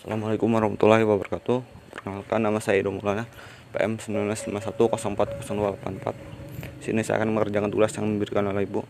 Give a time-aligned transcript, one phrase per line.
[0.00, 1.60] Assalamualaikum warahmatullahi wabarakatuh.
[1.92, 3.28] Perkenalkan nama saya Ido Maulana,
[3.76, 6.16] PM 1951040284.
[6.80, 8.80] Sini saya akan mengerjakan tugas yang diberikan oleh Ibu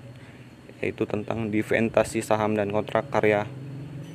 [0.78, 3.50] yaitu tentang diventasi saham dan kontrak karya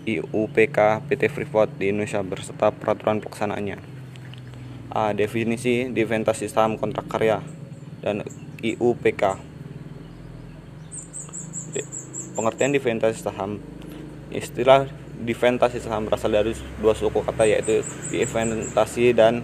[0.07, 3.75] IUPK PT Freeport di Indonesia beserta peraturan pelaksanaannya.
[4.95, 5.11] A.
[5.11, 7.43] Definisi diventasi saham kontrak karya
[7.99, 8.23] dan
[8.63, 9.35] IUPK.
[12.39, 13.59] Pengertian diventasi saham
[14.31, 17.81] istilah diventasi saham berasal dari dua suku kata yaitu
[18.13, 19.41] diventasi dan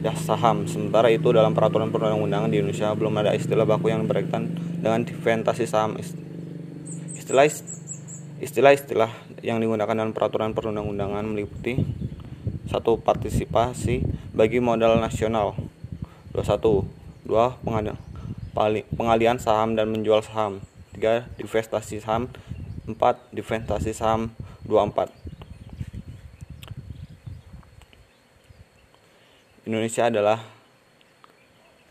[0.00, 0.64] ya saham.
[0.70, 5.66] Sementara itu dalam peraturan perundang-undangan di Indonesia belum ada istilah baku yang berkaitan dengan diventasi
[5.66, 5.98] saham.
[7.18, 7.50] Istilah
[8.38, 9.10] istilah-istilah
[9.42, 11.82] yang digunakan dalam peraturan perundang-undangan meliputi
[12.70, 15.56] satu partisipasi bagi modal nasional
[16.36, 17.58] 21 dua
[18.94, 20.60] pengalian saham dan menjual saham
[20.96, 22.28] 3 divestasi saham
[22.88, 22.96] 4
[23.36, 24.32] divestasi saham
[24.64, 25.12] 24
[29.68, 30.40] Indonesia adalah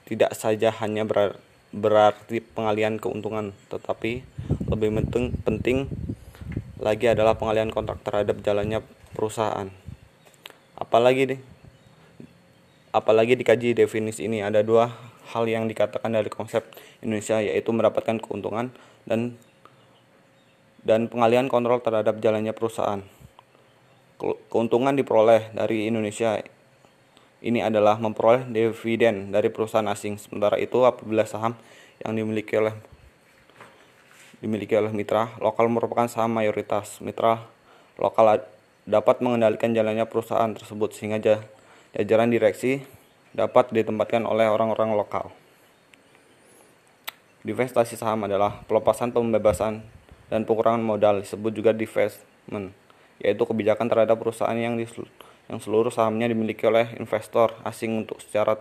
[0.09, 1.38] tidak saja hanya ber,
[1.70, 4.26] berarti pengalian keuntungan tetapi
[4.66, 5.78] lebih penting, penting
[6.81, 8.82] lagi adalah pengalian kontrak terhadap jalannya
[9.14, 9.70] perusahaan.
[10.73, 11.42] Apalagi deh
[12.98, 14.89] apalagi dikaji definisi ini ada dua
[15.30, 16.66] hal yang dikatakan dari konsep
[17.06, 18.73] Indonesia yaitu mendapatkan keuntungan
[19.06, 19.38] dan
[20.88, 23.04] dan pengalian kontrol terhadap jalannya perusahaan.
[24.48, 26.40] Keuntungan diperoleh dari Indonesia
[27.44, 30.16] ini adalah memperoleh dividen dari perusahaan asing.
[30.16, 31.60] Sementara itu apabila saham
[32.02, 32.72] yang dimiliki oleh
[34.40, 37.04] dimiliki oleh mitra lokal merupakan saham mayoritas.
[37.04, 37.44] Mitra
[38.00, 38.48] lokal
[38.88, 41.44] dapat mengendalikan jalannya perusahaan tersebut sehingga
[41.92, 42.80] jajaran direksi
[43.36, 45.36] dapat ditempatkan oleh orang-orang lokal.
[47.46, 49.97] Divestasi saham adalah pelepasan pembebasan
[50.28, 52.72] dan pengurangan modal disebut juga divestment
[53.17, 54.78] yaitu kebijakan terhadap perusahaan yang
[55.47, 58.59] yang seluruh sahamnya dimiliki oleh investor asing untuk secara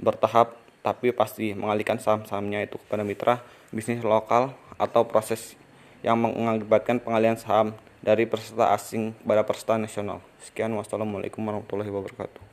[0.00, 3.44] bertahap tapi pasti mengalihkan saham-sahamnya itu kepada mitra
[3.74, 5.58] bisnis lokal atau proses
[6.00, 10.22] yang mengakibatkan pengalihan saham dari peserta asing kepada peserta nasional.
[10.38, 12.42] Sekian wassalamualaikum warahmatullahi wabarakatuh.